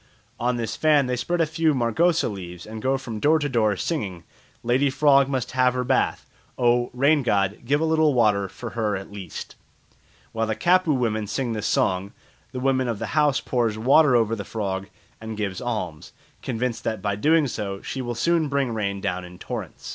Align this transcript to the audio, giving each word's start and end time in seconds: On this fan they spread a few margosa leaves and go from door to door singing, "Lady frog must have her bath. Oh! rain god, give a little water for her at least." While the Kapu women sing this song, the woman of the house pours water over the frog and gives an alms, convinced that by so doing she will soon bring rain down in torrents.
On 0.39 0.55
this 0.57 0.75
fan 0.75 1.05
they 1.05 1.15
spread 1.15 1.41
a 1.41 1.45
few 1.45 1.75
margosa 1.75 2.27
leaves 2.27 2.65
and 2.65 2.81
go 2.81 2.97
from 2.97 3.19
door 3.19 3.37
to 3.37 3.47
door 3.47 3.75
singing, 3.75 4.23
"Lady 4.63 4.89
frog 4.89 5.27
must 5.29 5.51
have 5.51 5.75
her 5.75 5.83
bath. 5.83 6.25
Oh! 6.57 6.89
rain 6.91 7.21
god, 7.21 7.59
give 7.65 7.79
a 7.81 7.85
little 7.85 8.15
water 8.15 8.49
for 8.49 8.71
her 8.71 8.95
at 8.97 9.11
least." 9.11 9.53
While 10.31 10.47
the 10.47 10.55
Kapu 10.55 10.91
women 10.91 11.27
sing 11.27 11.53
this 11.53 11.67
song, 11.67 12.13
the 12.51 12.59
woman 12.59 12.87
of 12.87 12.97
the 12.97 13.13
house 13.13 13.41
pours 13.41 13.77
water 13.77 14.15
over 14.15 14.35
the 14.35 14.43
frog 14.43 14.87
and 15.21 15.37
gives 15.37 15.61
an 15.61 15.67
alms, 15.67 16.13
convinced 16.41 16.83
that 16.83 17.03
by 17.03 17.13
so 17.13 17.21
doing 17.21 17.45
she 17.83 18.01
will 18.01 18.15
soon 18.15 18.47
bring 18.49 18.73
rain 18.73 19.01
down 19.01 19.23
in 19.23 19.37
torrents. 19.37 19.87